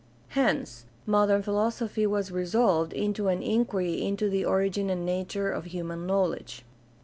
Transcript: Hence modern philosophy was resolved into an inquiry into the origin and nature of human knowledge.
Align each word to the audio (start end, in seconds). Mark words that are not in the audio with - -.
Hence 0.29 0.85
modern 1.05 1.43
philosophy 1.43 2.07
was 2.07 2.31
resolved 2.31 2.91
into 2.91 3.27
an 3.27 3.43
inquiry 3.43 4.03
into 4.03 4.31
the 4.31 4.43
origin 4.43 4.89
and 4.89 5.05
nature 5.05 5.51
of 5.51 5.65
human 5.65 6.07
knowledge. 6.07 6.65